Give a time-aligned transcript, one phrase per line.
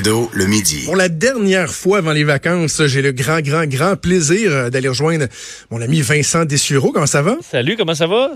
[0.00, 0.84] Trudeau, le midi.
[0.86, 4.88] Pour la dernière fois avant les vacances, j'ai le grand, grand, grand plaisir euh, d'aller
[4.88, 5.26] rejoindre
[5.70, 6.90] mon ami Vincent Dessureau.
[6.90, 7.36] Comment ça va?
[7.42, 8.30] Salut, comment ça va?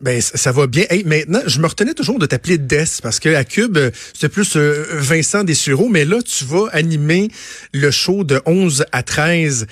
[0.00, 0.86] Ben, ça va bien.
[0.90, 4.28] Hey, maintenant, je me retenais toujours de t'appeler Des parce que à Cube, euh, c'est
[4.28, 7.28] plus euh, Vincent Dessureau, mais là, tu vas animer
[7.72, 9.66] le show de 11 à 13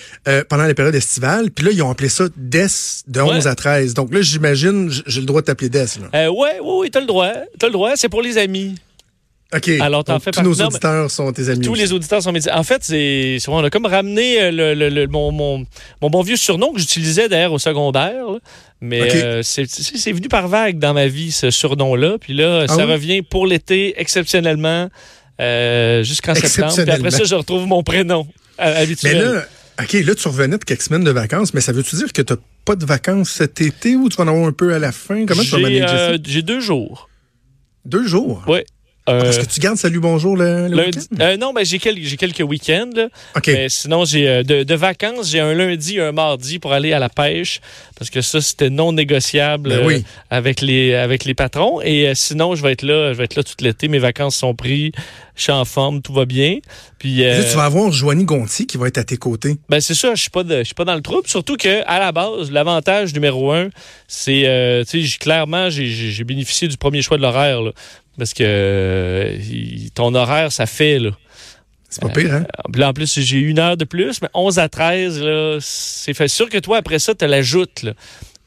[0.48, 1.50] pendant la période estivale.
[1.50, 2.66] Puis là, ils ont appelé ça Des
[3.08, 3.94] de 11 à 13.
[3.94, 5.86] Donc là, j'imagine, j'ai le droit de t'appeler Des.
[6.14, 7.32] Euh, ouais, oui, oui, t'as le droit.
[7.58, 7.96] T'as le droit.
[7.96, 8.76] C'est pour les amis.
[9.54, 9.68] OK.
[9.80, 10.54] Alors, t'en Donc, fais tous nos.
[10.54, 11.60] Non, auditeurs sont tes amis.
[11.60, 11.82] Tous aussi.
[11.82, 12.52] les auditeurs sont médecins.
[12.54, 15.64] En fait, c'est on a comme ramené euh, le, le- le- mon, mon,
[16.00, 18.24] mon bon vieux surnom que j'utilisais d'ailleurs au secondaire.
[18.30, 18.38] là.
[18.80, 22.16] Mais euh, c'est venu par vague dans ma vie, ce surnom-là.
[22.18, 22.92] Puis là, Ah ça oui?
[22.92, 24.88] revient pour l'été, exceptionnellement,
[25.40, 26.74] euh, jusqu'en septembre.
[26.82, 28.26] Puis après ça, je retrouve mon prénom
[28.60, 29.18] euh, Mais habituel.
[29.18, 29.44] là,
[29.82, 32.34] OK, là, tu revenais de quelques semaines de vacances, mais ça veut-tu dire que tu
[32.64, 35.26] pas de vacances cet été ou tu vas en avoir un peu à la fin?
[35.26, 36.12] Comment tu vas manager ça?
[36.24, 37.08] j'ai deux jours.
[37.84, 38.44] Deux jours?
[38.46, 38.64] Ouais.
[39.08, 42.16] Euh, Parce que tu gardes Salut Bonjour le, le lundi- euh, non, mais j'ai quelques,
[42.16, 42.90] quelques week-ends.
[42.94, 43.08] là.
[43.54, 47.00] Mais sinon, j'ai euh, de, de vacances, j'ai un lundi, un mardi pour aller à
[47.00, 47.60] la pêche
[48.02, 50.00] parce que ça c'était non négociable Ben euh,
[50.30, 51.80] avec les avec les patrons.
[51.80, 53.88] Et euh, sinon, je vais être là, je vais être là tout l'été.
[53.88, 54.90] Mes vacances sont prises,
[55.36, 56.58] je suis en forme, tout va bien.
[56.98, 59.56] Puis euh, Là, tu vas avoir Joanie Gontier qui va être à tes côtés.
[59.68, 61.28] ben c'est ça, je suis pas de- je suis pas dans le trouble.
[61.28, 63.68] Surtout que à la base, l'avantage numéro un,
[64.08, 67.60] c'est tu sais, clairement j'ai- bénéficié du premier choix de l'horaire
[68.18, 69.36] parce que
[69.94, 71.10] ton horaire ça fait là.
[71.92, 72.44] C'est pas pire, hein?
[72.74, 76.28] Là, en plus, j'ai une heure de plus, mais 11 à 13, là, c'est fait
[76.28, 77.82] sûr que toi, après ça, tu as la joute.
[77.82, 77.92] là.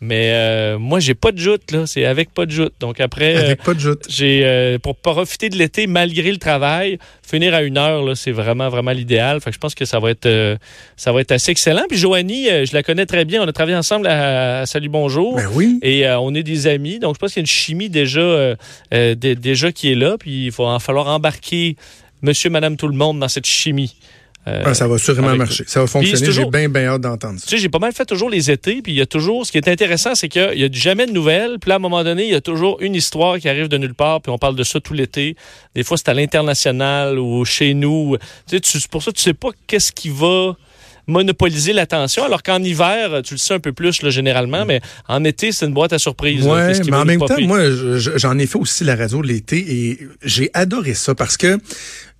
[0.01, 1.85] Mais euh, moi, j'ai pas de joute, là.
[1.87, 2.73] C'est avec pas de joute.
[2.81, 4.03] Donc après, euh, Avec pas de joute.
[4.09, 8.33] j'ai euh, pour profiter de l'été malgré le travail, finir à une heure, là, c'est
[8.33, 9.39] vraiment, vraiment l'idéal.
[9.39, 10.57] Fait que je pense que ça va être euh,
[10.97, 11.83] ça va être assez excellent.
[11.87, 13.41] Puis Joanie, euh, je la connais très bien.
[13.41, 15.37] On a travaillé ensemble à, à Salut Bonjour.
[15.37, 15.79] Ben oui.
[15.81, 18.19] Et euh, on est des amis, donc je pense qu'il y a une chimie déjà,
[18.19, 18.55] euh,
[18.93, 21.77] euh, dé- déjà qui est là, puis il va en falloir embarquer
[22.25, 23.95] monsieur, madame, tout le monde dans cette chimie.
[24.47, 25.63] Euh, Ah, ça va sûrement marcher.
[25.65, 26.31] Ça va fonctionner.
[26.31, 27.45] J'ai bien, bien hâte d'entendre ça.
[27.47, 29.51] tu sais, j'ai pas mal fait toujours les étés, puis il y a toujours, ce
[29.51, 32.25] qui est intéressant, c'est qu'il y a jamais de nouvelles, puis à un moment donné,
[32.25, 34.61] il y a toujours une histoire qui arrive de nulle part, puis on parle de
[34.63, 35.35] ça tout l'été.
[35.73, 38.17] Des fois, c'est à l'international ou chez nous.
[38.47, 40.55] Tu sais, tu- pour ça, tu sais pas qu'est-ce qui va
[41.07, 45.23] monopoliser l'attention, alors qu'en hiver, tu le sais un peu plus, là, généralement, mais en
[45.23, 46.43] été, c'est une boîte à surprise.
[46.83, 49.57] qui mais en même temps, moi, je- je- j'en ai fait aussi la radio l'été
[49.57, 51.59] et j'ai adoré ça parce que,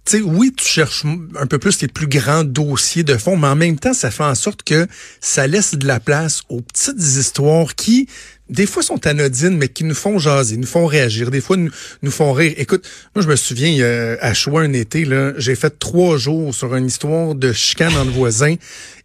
[0.05, 1.03] tu sais, oui, tu cherches
[1.39, 4.23] un peu plus les plus grands dossiers de fond, mais en même temps, ça fait
[4.23, 4.85] en sorte que
[5.19, 8.07] ça laisse de la place aux petites histoires qui,
[8.47, 12.11] des fois, sont anodines, mais qui nous font jaser, nous font réagir, des fois, nous,
[12.11, 12.53] font rire.
[12.57, 13.83] Écoute, moi, je me souviens,
[14.21, 18.11] à Choix, un été, là, j'ai fait trois jours sur une histoire de chicane entre
[18.11, 18.55] voisins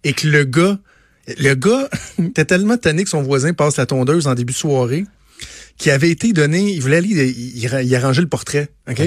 [0.05, 0.79] et que le gars,
[1.39, 5.07] le gars était tellement tanné que son voisin passe la tondeuse en début de soirée
[5.79, 8.69] qui avait été donné, il voulait aller, il, il, il arrangeait le portrait?
[8.87, 9.01] OK.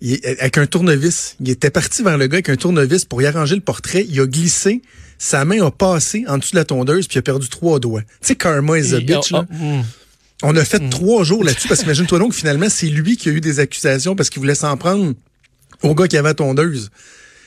[0.00, 1.36] Il- avec un tournevis.
[1.40, 4.06] Il était parti vers le gars avec un tournevis pour y arranger le portrait.
[4.08, 4.82] Il a glissé,
[5.18, 8.02] sa main a passé en dessous de la tondeuse puis il a perdu trois doigts.
[8.02, 9.46] Tu sais, karma is a bitch, oh, là.
[9.50, 9.82] oh, hmm.
[10.42, 13.40] On a fait trois jours là-dessus parce qu'imagine-toi donc, finalement, c'est lui qui a eu
[13.40, 15.14] des accusations parce qu'il voulait s'en prendre
[15.82, 16.90] au gars qui avait la tondeuse.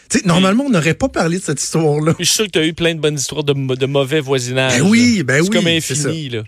[0.09, 2.15] Tu sais, normalement, on n'aurait pas parlé de cette histoire-là.
[2.19, 4.77] Je suis sûr que tu as eu plein de bonnes histoires de, de mauvais voisinage.
[4.77, 6.43] Ben oui, ben c'est oui, comme infini, là.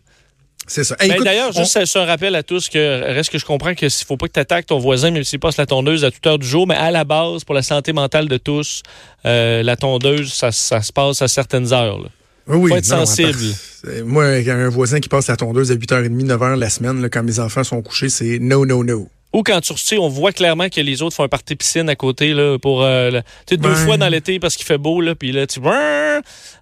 [0.68, 0.96] C'est ça.
[1.00, 3.90] Hey, Ben, D'ailleurs, juste ça, un rappel à tous que reste que je comprends que
[3.90, 6.26] s'il faut pas que tu attaques ton voisin, même s'il passe la tondeuse à toute
[6.26, 8.82] heure du jour, mais à la base, pour la santé mentale de tous,
[9.26, 12.00] euh, la tondeuse, ça, ça se passe à certaines heures.
[12.00, 12.08] là.
[12.48, 13.40] Oui, oui, Faut être non, sensible.
[13.88, 17.24] Euh, Moi, un voisin qui passe la tondeuse à 8h30, 9h la semaine, là, quand
[17.24, 19.08] mes enfants sont couchés, c'est no, no, no.
[19.34, 21.96] Ou quand tu sais, on voit clairement que les autres font un party piscine à
[21.96, 23.10] côté là, pour euh,
[23.50, 23.76] sais, deux Ouais.
[23.76, 25.60] fois dans l'été parce qu'il fait beau là, puis là tu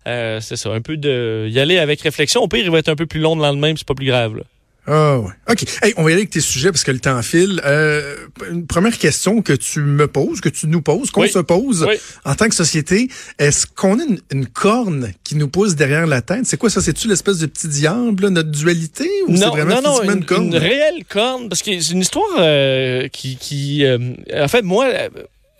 [0.07, 2.41] euh, c'est ça, un peu de y aller avec réflexion.
[2.41, 4.37] Au pire, il va être un peu plus long le lendemain, c'est pas plus grave.
[4.37, 4.43] Là.
[4.87, 5.29] Ah ouais.
[5.49, 5.63] OK.
[5.83, 7.61] Hey, on va y aller avec tes sujets parce que le temps file.
[7.65, 8.15] Euh,
[8.49, 11.29] une première question que tu me poses, que tu nous poses, qu'on Oui.
[11.29, 11.95] se pose Oui.
[12.25, 16.21] en tant que société, est-ce qu'on a une, une corne qui nous pousse derrière la
[16.23, 16.45] tête?
[16.45, 16.81] C'est quoi ça?
[16.81, 19.07] C'est-tu l'espèce de petit diable, là, notre dualité?
[19.27, 20.47] Ou c'est vraiment non, une, une corne?
[20.47, 23.99] une réelle corne, parce que c'est une histoire euh, qui, qui euh,
[24.35, 25.09] en fait, moi, euh,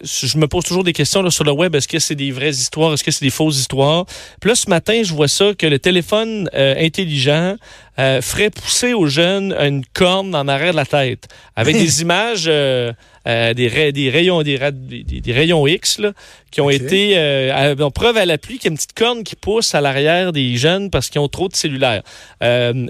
[0.03, 1.76] je me pose toujours des questions là, sur le web.
[1.76, 2.93] Est-ce que c'est des vraies histoires?
[2.93, 4.05] Est-ce que c'est des fausses histoires?
[4.40, 7.55] Puis là, ce matin, je vois ça, que le téléphone euh, intelligent
[7.99, 12.46] euh, ferait pousser aux jeunes une corne en arrière de la tête, avec des images,
[12.47, 12.93] euh,
[13.26, 16.14] des, ray- des rayons, des, ra- des- des- des rayons X, là,
[16.49, 19.35] qui ont été à- bon, preuve à l'appui qu'il y a une petite corne qui
[19.35, 22.02] pousse à l'arrière des jeunes parce qu'ils ont trop de cellulaires.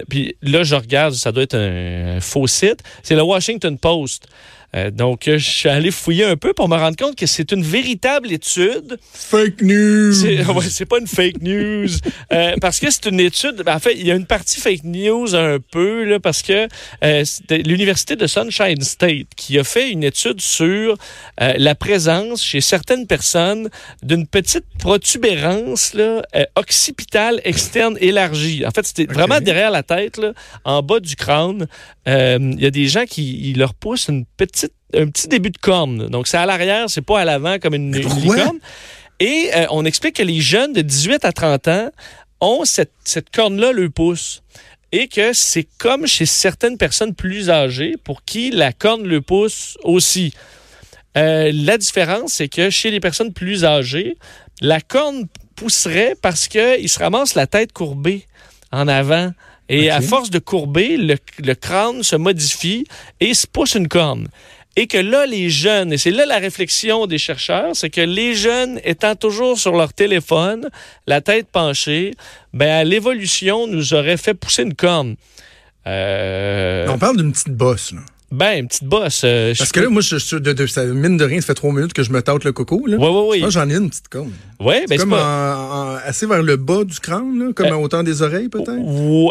[0.08, 2.82] Puis là, je regarde, ça doit être un, faux site.
[3.02, 4.26] C'est le Washington Post.
[4.74, 7.62] Euh, donc, je suis allé fouiller un peu pour me rendre compte que c'est une
[7.62, 8.98] véritable étude.
[9.12, 10.12] Fake news!
[10.12, 11.88] C'est ouais, pas une fake news.
[12.32, 13.62] euh, parce que c'est une étude.
[13.64, 16.68] Ben, en fait, il y a une partie fake news un peu, là, parce que
[17.04, 20.96] euh, l'Université de Sunshine State qui a fait une étude sur
[21.40, 23.68] euh, la présence chez certaines personnes
[24.02, 28.64] d'une petite protubérance là, euh, occipitale externe élargie.
[28.66, 30.32] En fait, c'était vraiment derrière la tête, là,
[30.64, 31.66] en bas du crâne.
[32.08, 34.61] Euh, Il y a des gens qui ils leur poussent une petite
[34.94, 36.08] un petit début de corne.
[36.08, 38.58] Donc, c'est à l'arrière, c'est pas à l'avant comme une, licorne.
[39.20, 41.90] Et euh, on explique que les jeunes de 18 à 30 ans
[42.40, 44.42] ont cette, cette corne-là le pouce.
[44.90, 49.78] Et que c'est comme chez certaines personnes plus âgées pour qui la corne le pousse
[49.84, 50.34] aussi.
[51.16, 54.16] Euh, la différence, c'est que chez les personnes plus âgées,
[54.60, 58.26] la corne pousserait parce qu'ils se ramassent la tête courbée
[58.70, 59.32] en avant.
[59.68, 62.84] Et à force de courber, le, le crâne se modifie
[63.20, 64.28] et se pousse une corne.
[64.76, 68.34] Et que là, les jeunes, et c'est là la réflexion des chercheurs, c'est que les
[68.34, 70.70] jeunes étant toujours sur leur téléphone,
[71.06, 72.12] la tête penchée,
[72.54, 75.16] ben l'évolution nous aurait fait pousser une corne.
[75.86, 78.00] Euh, On parle d'une petite bosse, là.
[78.32, 79.22] Ben, une petite bosse.
[79.24, 81.54] euh, Parce que là, moi, je, je- de, de- ça, mine de rien, ça fait
[81.54, 82.96] trois minutes que je me tâte le coco, là.
[82.98, 83.40] Oui, oui, oui.
[83.40, 84.32] Moi, j'en ai une petite corne.
[84.58, 85.56] Ouais, ben, c'est comme pas...
[85.56, 88.48] en- en- assez vers le bas du crâne, là, comme Euh, à hauteur des oreilles,
[88.48, 88.72] peut-être?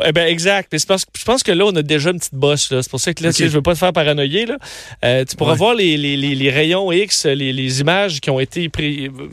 [0.05, 0.69] Eh ben exact.
[0.71, 2.67] Mais c'est parce que je pense que là, on a déjà une petite bosse.
[2.69, 3.35] C'est pour ça que là, Ok.
[3.35, 4.45] tu sais, je veux pas te faire paranoïer.
[4.45, 4.57] Là.
[5.03, 5.57] Euh, tu pourras Ouais.
[5.57, 8.69] voir les, les, les, les rayons X, les, images qui ont été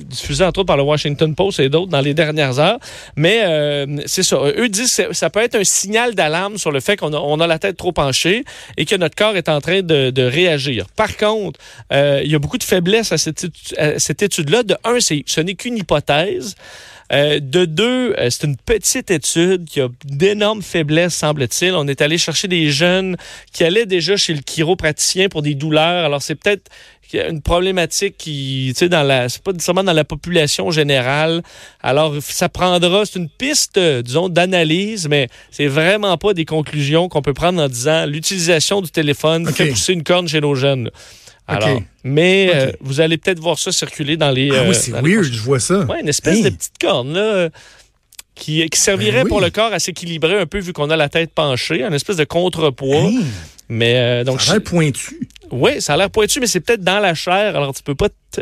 [0.06, 2.78] diffusées entre autres par le Washington Post et d'autres dans les dernières heures.
[3.16, 4.38] Mais euh, c'est ça.
[4.56, 7.40] Eux disent que ça peut être un signal d'alarme sur le fait qu'on a, on
[7.40, 8.44] a la tête trop penchée
[8.76, 10.86] et que notre corps est en train de, réagir.
[10.96, 11.58] Par contre,
[11.92, 14.62] euh, il y a beaucoup de faiblesses à cette, étude-là.
[14.62, 16.54] De un, ce n'est qu'une hypothèse.
[17.10, 21.74] Euh, de deux, euh, c'est une petite étude qui a d'énormes faiblesses, semble-t-il.
[21.74, 23.16] On est allé chercher des jeunes
[23.52, 26.04] qui allaient déjà chez le chiropraticien pour des douleurs.
[26.04, 26.70] Alors, c'est peut-être
[27.14, 31.42] une problématique qui, tu sais, dans la, c'est pas nécessairement dans la population générale.
[31.82, 37.08] Alors, ça prendra, c'est une piste, euh, disons, d'analyse, mais c'est vraiment pas des conclusions
[37.08, 40.90] qu'on peut prendre en disant l'utilisation du téléphone fait pousser une corne chez nos jeunes.
[41.50, 44.50] Alors, mais euh, vous allez peut-être voir ça circuler dans les.
[44.52, 45.80] ah euh, oui, c'est dans les weird, je vois ça.
[45.86, 46.42] Ouais, une espèce Hey.
[46.42, 47.48] de petite corne, là, euh,
[48.34, 49.28] qui, qui servirait Ben oui.
[49.30, 52.16] pour le corps à s'équilibrer un peu vu qu'on a la tête penchée, une espèce
[52.16, 52.96] de contrepoids.
[53.08, 53.18] Hey,
[53.70, 55.26] Mais euh, donc, ça a l'air pointu.
[55.50, 58.08] Oui, ça a l'air pointu, mais c'est peut-être dans la chair, alors tu peux pas
[58.30, 58.40] te-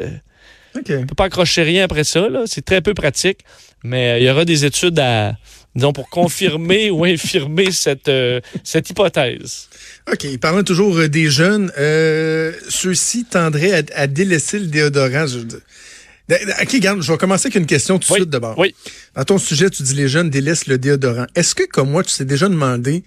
[1.01, 2.29] tu peux pas accrocher rien après ça.
[2.47, 3.39] C'est très peu pratique,
[3.83, 5.35] mais euh, il y aura des études à,
[5.75, 9.69] disons, pour confirmer ou infirmer cette, euh, cette hypothèse.
[10.13, 10.39] OK.
[10.39, 15.27] Parlant toujours euh, des jeunes, euh, ceux-ci tendraient à, à délaisser le déodorant.
[15.27, 15.39] Je-
[16.29, 18.59] OK, regarde, je vais commencer avec une question tout de Oui, suite d'abord.
[18.59, 18.75] oui.
[19.15, 21.27] Dans ton sujet, tu dis les jeunes délaissent le déodorant.
[21.37, 23.05] Est-ce que, comme moi, tu t'es déjà demandé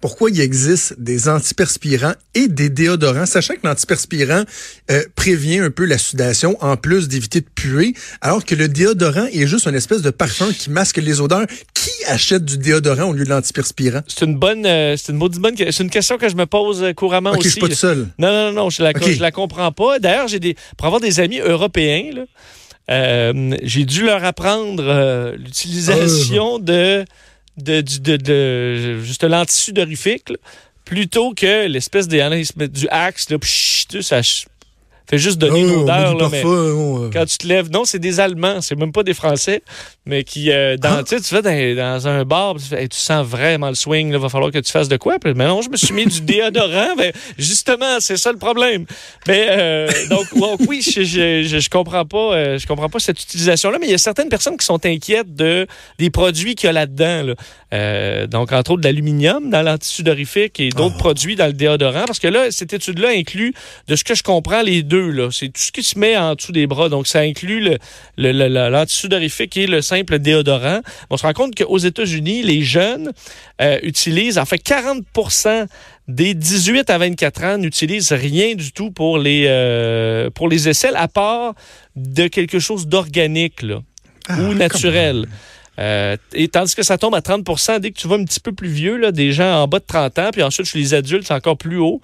[0.00, 4.42] pourquoi il existe des antiperspirants et des déodorants, sachant que l'antiperspirant
[4.90, 9.26] euh, prévient un peu la sudation en plus d'éviter de puer, alors que le déodorant
[9.32, 11.46] est juste une espèce de parfum qui masque les odeurs.
[11.74, 14.00] Qui achète du déodorant au lieu de l'antiperspirant?
[14.08, 16.92] C'est une bonne, euh, c'est une bonne, c'est une question que je me pose euh,
[16.94, 17.50] couramment OK, je aussi.
[17.50, 18.08] suis pas tout seul.
[18.18, 19.98] Non, non, non, je la, je la comprends pas.
[20.00, 22.22] D'ailleurs, j'ai des, pour avoir des amis européens, là,
[22.90, 27.04] euh, j'ai dû leur apprendre euh, l'utilisation de,
[27.56, 30.36] de, du- de, de, juste l'antisudorifique, là,
[30.84, 32.20] plutôt que l'espèce des,
[32.68, 34.20] du axe, là, psh, ça
[35.18, 37.84] juste donner une Oh, on odeur, là, mais parfois, euh, quand tu te lèves, non,
[37.84, 39.62] c'est des Allemands, c'est même pas des Français,
[40.06, 41.02] mais qui, euh, dans, Ah.
[41.04, 44.18] tu vas dans, dans un bar, tu, fais, Hey, tu sens vraiment le swing, il
[44.18, 45.18] va falloir que tu fasses de quoi?
[45.18, 46.94] Puis, mais non, je me suis mis du déodorant,
[47.38, 48.86] justement, c'est ça le problème.
[49.26, 52.98] Mais, euh, donc, donc, oui, je, je, je, je comprends pas, euh, je comprends pas
[52.98, 55.66] cette utilisation-là, mais il y a certaines personnes qui sont inquiètes de,
[55.98, 57.34] des produits qu'il y a là-dedans, là.
[57.74, 61.02] Euh, donc, entre autres, de l'aluminium dans l'antisudorifique et d'autres Ah.
[61.02, 63.54] produits dans le déodorant, parce que là, cette étude-là inclut,
[63.88, 65.30] de ce que je comprends, les deux, là.
[65.32, 66.88] C'est tout ce qui se met en dessous des bras.
[66.88, 67.78] Donc, ça inclut le,
[68.16, 70.80] le, le- le- l'antisudorifique et le simple déodorant.
[71.10, 73.12] On se rend compte qu'aux États-Unis, les jeunes
[73.60, 75.66] euh, utilisent, en fait, 40%
[76.08, 80.96] des 18 à 24 ans n'utilisent rien du tout pour les, euh, pour les aisselles,
[80.96, 81.54] à part
[81.96, 83.80] de quelque chose d'organique, là
[84.28, 85.26] ah, ou naturel.
[85.78, 88.52] Euh, et tandis que ça tombe à 30% dès que tu vas un petit peu
[88.52, 91.26] plus vieux, là, des gens en bas de 30 ans, puis ensuite chez les adultes,
[91.26, 92.00] c'est encore plus haut.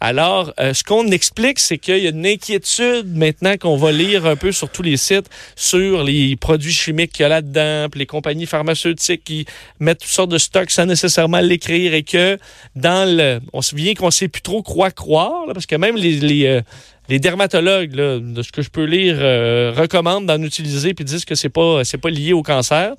[0.00, 4.26] Alors, euh, ce qu'on explique, c'est qu'il y a une inquiétude maintenant qu'on va lire
[4.26, 8.00] un peu sur tous les sites sur les produits chimiques qu'il y a là-dedans, puis
[8.00, 9.46] les compagnies pharmaceutiques qui
[9.78, 12.38] mettent toutes sortes de stocks sans nécessairement l'écrire et que
[12.74, 13.40] dans le...
[13.52, 16.18] On se vient qu'on sait plus trop quoi croire, là, parce que même les...
[16.18, 16.60] les euh,
[17.08, 21.24] les dermatologues, là, de ce que je peux lire, euh, recommandent d'en utiliser puis disent
[21.24, 22.94] que c'est pas c'est pas lié au cancer.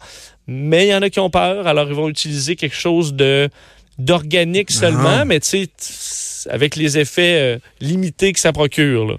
[0.48, 3.50] Mais il y en a qui ont peur, alors ils vont utiliser quelque chose de
[3.98, 5.19] d'organique seulement.
[5.19, 5.25] Ah.
[5.25, 9.05] Mais tu sais, avec les effets euh, limités que ça procure.
[9.05, 9.15] Là.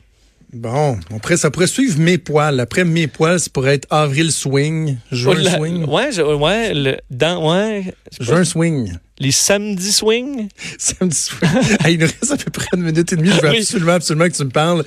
[0.52, 2.60] Bon, après, ça pourrait suivre mes poils.
[2.60, 6.96] Après mes poils, ça pourrait être avril swing, juin La- swing, Ouais, je- ouais, le,
[7.10, 7.92] dans, ouais.
[8.20, 10.48] juin swing, Les samedis swing?
[10.78, 11.50] samedi swing.
[11.84, 13.30] Hey, il nous reste à peu près une minute et demie.
[13.30, 13.58] Je veux Oui.
[13.58, 14.84] absolument, absolument que tu me parles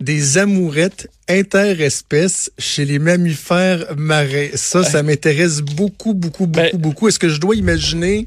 [0.00, 4.48] des amourettes interespèces chez les mammifères marins.
[4.54, 7.08] Ça, ça m'intéresse beaucoup, beaucoup, beaucoup, Ben- beaucoup.
[7.08, 8.26] Est-ce que je dois imaginer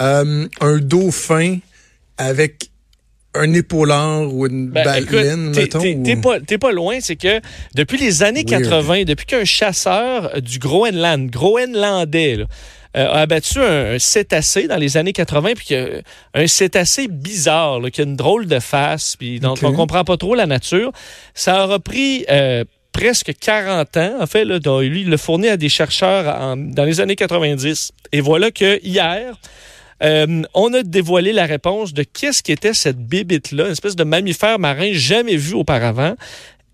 [0.00, 1.58] euh, un dauphin
[2.18, 2.70] avec
[3.34, 7.40] un épaulard ou une Ben, baleine, t'es- ou- pas, loin, c'est que
[7.76, 8.64] depuis les années Weird.
[8.64, 12.46] 80, depuis qu'un chasseur du Groenland, Groenlandais, là,
[12.94, 16.02] a abattu un, un cétacé dans les années 80, puis que,
[16.34, 20.16] un cétacé bizarre, là, qui a une drôle de face, puis dont on comprend pas
[20.16, 20.90] trop la nature,
[21.34, 25.48] ça aura pris euh, presque 40 ans, en fait, là, dont lui, il l'a fourni
[25.48, 27.92] à des chercheurs en- dans les années 90.
[28.12, 29.36] Et voilà que hier,
[30.02, 34.58] euh, on a dévoilé la réponse de qu'est-ce qu'était cette bibite-là, une espèce de mammifère
[34.58, 36.14] marin jamais vu auparavant.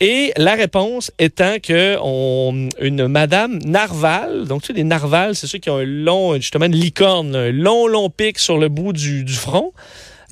[0.01, 5.47] Et la réponse étant que on, une madame narval, donc tu sais, les narvals, c'est
[5.47, 8.93] ceux qui ont un long, justement, une licorne, un long, long pic sur le bout
[8.93, 9.73] du, du front.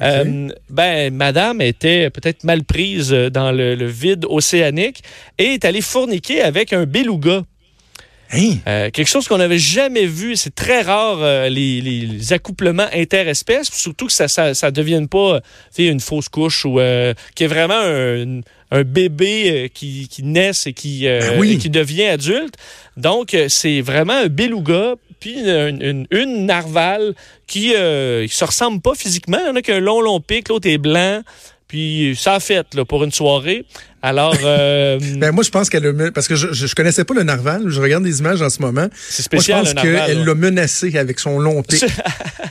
[0.02, 5.02] Euh, ben, madame était peut-être mal prise dans le, le vide océanique
[5.38, 7.42] et est allée fourniquer avec un beluga.
[8.32, 8.54] Hein?
[8.66, 10.34] Euh, quelque chose qu'on n'avait jamais vu.
[10.36, 15.36] C'est très rare, euh, les, les- accouplements interespèces, surtout que ça ça, ça devienne pas
[15.36, 15.40] euh,
[15.78, 18.40] une fausse couche ou euh, qu'il y ait vraiment un,
[18.70, 21.52] un bébé qui, qui naisse et qui, Ben oui.
[21.52, 22.54] et qui devient adulte.
[22.96, 27.14] Donc, c'est vraiment un beluga, puis une, une, une narval
[27.46, 29.38] qui ne se ressemble pas physiquement.
[29.42, 31.22] Il y en a qui a un long, long pic, l'autre est blanc.
[31.74, 33.64] Puis ça a fait là, pour une soirée.
[34.00, 36.10] Alors, euh, Ben moi, je pense qu'elle a...
[36.12, 37.64] Parce que je, je, connaissais pas le narval.
[37.66, 38.86] Je regarde des images en ce moment.
[38.94, 39.64] c'est Moi, je spécial.
[39.64, 41.84] pense qu'elle l'a menacé avec son long pic.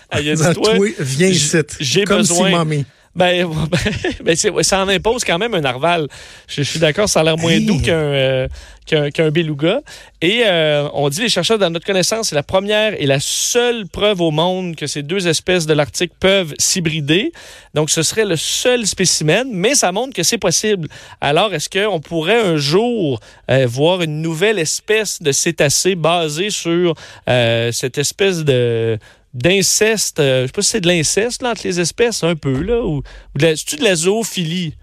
[0.10, 1.56] Elle a dit, toi, viens ici.
[1.80, 2.86] j'ai Comme besoin- si mamie.
[3.16, 3.48] Ben,
[4.24, 6.08] ben ça en impose quand même un narval.
[6.48, 7.66] Je, je suis d'accord, ça a l'air moins Hey.
[7.66, 8.48] doux qu'un euh,
[8.86, 9.82] qu'un qu'un beluga.
[10.22, 13.88] Et euh, on dit, les chercheurs, dans notre connaissance, c'est la première et la seule
[13.88, 17.32] preuve au monde que ces deux espèces de l'Arctique peuvent s'hybrider.
[17.74, 20.88] Donc, ce serait le seul spécimen, mais ça montre que c'est possible.
[21.22, 23.20] Alors, est-ce qu'on pourrait un jour
[23.52, 26.96] euh, voir une nouvelle espèce de cétacé basée sur
[27.30, 28.98] euh, cette espèce de
[29.34, 32.62] d'inceste, euh, je sais pas si c'est de l'inceste là, entre les espèces un peu
[32.62, 34.76] là ou, ou de la, c'est-tu de la zoophilie?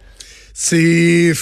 [0.54, 1.32] C'est...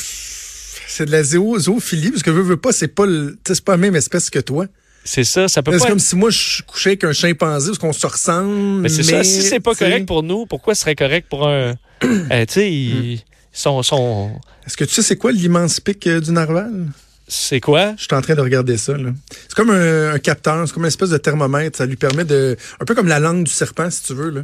[0.91, 3.73] C'est de la zéo- zoophilie, parce que veux, veux pas, c'est pas, le- c'est pas
[3.73, 4.67] la même espèce que toi.
[5.05, 5.89] C'est ça, ça peut C'est pas.
[5.89, 8.81] comme si moi, je couchais avec un chimpanzé, parce qu'on se ressemble.
[8.81, 9.23] mais c'est ça.
[9.23, 12.73] Si c'est pas correct pour nous, pourquoi ce serait correct pour un Euh, Tu sais,
[12.73, 13.21] ils
[13.53, 14.33] sont, sont
[14.67, 16.89] Est-ce que tu sais c'est quoi l'immense pic euh, du narval?
[17.29, 17.95] C'est quoi?
[17.97, 18.97] Je suis en train de regarder ça.
[18.97, 19.11] là.
[19.31, 21.77] C'est comme un, un capteur, c'est comme une espèce de thermomètre.
[21.79, 22.57] Ça lui permet de...
[22.81, 24.31] Un peu comme la langue du serpent, si tu veux.
[24.31, 24.41] Là.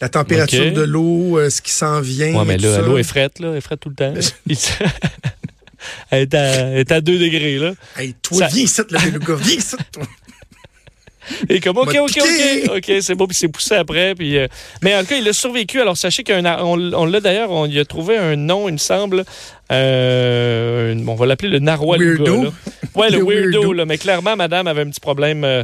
[0.00, 2.32] La température de l'eau, euh, ce qui s'en vient.
[2.38, 4.14] Ouais, mais là, l'eau est frette là, elle est frette tout le temps.
[6.10, 7.72] elle, est à, elle est à 2 degrés là.
[7.96, 9.76] Hey, toi, Ça- viens ici, le beluga, viens ici.
[9.92, 10.04] toi.
[11.48, 12.18] Et comme, OK, OK.
[12.18, 14.14] OK, OK, c'est beau, puis c'est poussé après.
[14.14, 14.46] Puis, euh,
[14.82, 15.80] mais en tout cas, il a survécu.
[15.80, 18.78] Alors, sachez qu'on on, on l'a d'ailleurs, on y a trouvé un nom, il me
[18.78, 19.24] semble.
[19.88, 22.00] Euh, on va l'appeler le narwhal.
[22.00, 22.44] Weirdo.
[22.44, 22.50] Là.
[22.94, 23.72] Ouais, le, Le weirdo, weirdo.
[23.72, 23.84] là.
[23.84, 25.44] Mais clairement, madame avait un petit problème.
[25.44, 25.62] euh,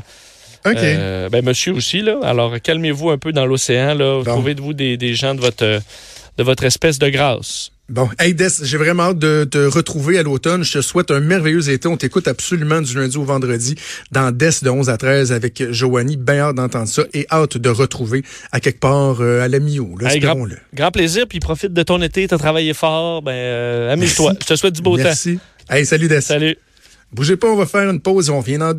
[0.66, 0.76] OK.
[0.78, 2.18] euh, ben, monsieur aussi, là.
[2.22, 4.22] Alors, calmez-vous un peu dans l'océan, là.
[4.22, 4.24] Bon.
[4.24, 7.70] Trouvez-vous des, des gens de votre, de votre espèce de grâce?
[7.90, 10.64] Bon, hey Des, j'ai vraiment hâte de te retrouver à l'automne.
[10.64, 11.86] Je te souhaite un merveilleux été.
[11.86, 13.74] On t'écoute absolument du lundi au vendredi
[14.10, 16.16] dans Des de 11 à 13 avec Joanie.
[16.16, 18.22] Bien hâte d'entendre ça et hâte de retrouver
[18.52, 19.98] à quelque part euh, à la Mio.
[20.00, 22.26] Hey, grand, grand plaisir, puis profite de ton été.
[22.26, 23.20] Tu as travaillé fort.
[23.20, 24.32] Ben, euh, amuse-toi.
[24.32, 24.46] Merci.
[24.48, 25.02] Je te souhaite du beau temps.
[25.02, 25.38] Merci.
[25.68, 26.22] Hey, salut Des.
[26.22, 26.56] Salut.
[27.14, 28.78] Bougez pas, on va faire une pause et on revient dans deux